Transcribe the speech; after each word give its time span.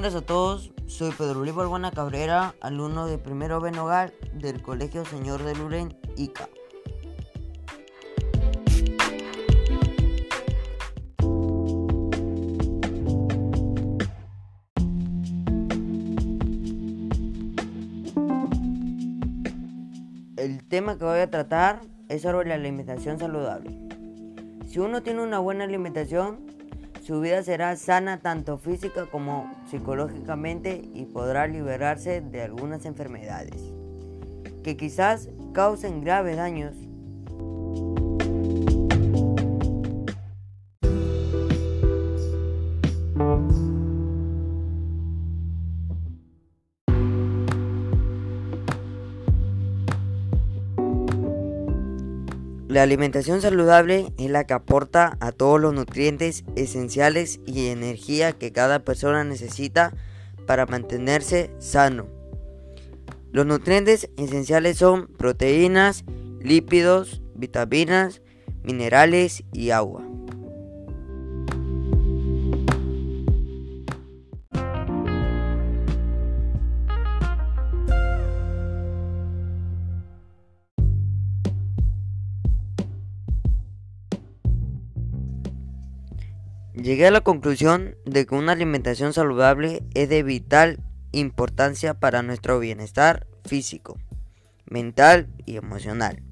buenas 0.00 0.14
a 0.14 0.24
todos, 0.24 0.70
soy 0.86 1.10
Pedro 1.10 1.40
Luis 1.40 1.52
Balbuena 1.52 1.90
Cabrera, 1.90 2.54
alumno 2.60 3.06
de 3.06 3.18
primero 3.18 3.60
B 3.60 3.72
Nogal 3.72 4.14
del 4.32 4.62
Colegio 4.62 5.04
Señor 5.04 5.42
de 5.42 5.56
Luren, 5.56 5.98
ICA. 6.14 6.48
El 20.36 20.68
tema 20.68 20.96
que 20.96 21.04
voy 21.04 21.18
a 21.18 21.28
tratar 21.28 21.80
es 22.08 22.22
sobre 22.22 22.48
la 22.48 22.54
alimentación 22.54 23.18
saludable. 23.18 23.76
Si 24.68 24.78
uno 24.78 25.02
tiene 25.02 25.22
una 25.22 25.40
buena 25.40 25.64
alimentación, 25.64 26.57
su 27.08 27.22
vida 27.22 27.42
será 27.42 27.74
sana 27.76 28.20
tanto 28.20 28.58
física 28.58 29.06
como 29.06 29.50
psicológicamente 29.70 30.82
y 30.92 31.06
podrá 31.06 31.46
liberarse 31.46 32.20
de 32.20 32.42
algunas 32.42 32.84
enfermedades 32.84 33.62
que 34.62 34.76
quizás 34.76 35.30
causen 35.54 36.04
graves 36.04 36.36
daños 36.36 36.74
La 52.68 52.82
alimentación 52.82 53.40
saludable 53.40 54.12
es 54.18 54.30
la 54.30 54.44
que 54.44 54.52
aporta 54.52 55.16
a 55.20 55.32
todos 55.32 55.58
los 55.58 55.72
nutrientes 55.72 56.44
esenciales 56.54 57.40
y 57.46 57.68
energía 57.68 58.32
que 58.32 58.52
cada 58.52 58.80
persona 58.80 59.24
necesita 59.24 59.94
para 60.46 60.66
mantenerse 60.66 61.50
sano. 61.58 62.06
Los 63.32 63.46
nutrientes 63.46 64.10
esenciales 64.18 64.76
son 64.76 65.06
proteínas, 65.06 66.04
lípidos, 66.42 67.22
vitaminas, 67.34 68.20
minerales 68.62 69.44
y 69.54 69.70
agua. 69.70 70.07
Llegué 86.82 87.08
a 87.08 87.10
la 87.10 87.22
conclusión 87.22 87.96
de 88.04 88.24
que 88.24 88.36
una 88.36 88.52
alimentación 88.52 89.12
saludable 89.12 89.82
es 89.94 90.08
de 90.08 90.22
vital 90.22 90.78
importancia 91.10 91.94
para 91.94 92.22
nuestro 92.22 92.60
bienestar 92.60 93.26
físico, 93.44 93.98
mental 94.64 95.28
y 95.44 95.56
emocional, 95.56 96.22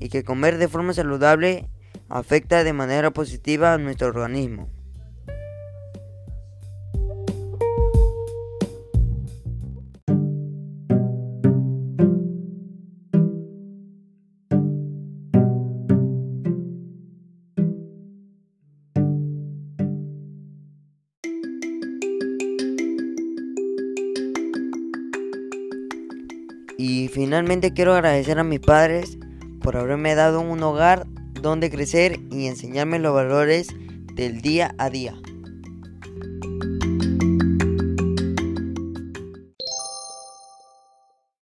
y 0.00 0.08
que 0.08 0.24
comer 0.24 0.58
de 0.58 0.66
forma 0.66 0.94
saludable 0.94 1.68
afecta 2.08 2.64
de 2.64 2.72
manera 2.72 3.12
positiva 3.12 3.72
a 3.72 3.78
nuestro 3.78 4.08
organismo. 4.08 4.68
Y 26.76 27.08
finalmente 27.08 27.72
quiero 27.72 27.94
agradecer 27.94 28.38
a 28.38 28.44
mis 28.44 28.60
padres 28.60 29.18
por 29.60 29.76
haberme 29.76 30.14
dado 30.14 30.40
un 30.40 30.62
hogar 30.62 31.06
donde 31.40 31.70
crecer 31.70 32.20
y 32.30 32.46
enseñarme 32.46 32.98
los 32.98 33.14
valores 33.14 33.68
del 34.14 34.40
día 34.40 34.74
a 34.78 34.90
día. 34.90 35.14